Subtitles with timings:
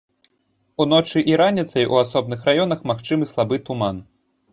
[0.85, 4.01] Уночы і раніцай у асобных раёнах магчымы слабы туман.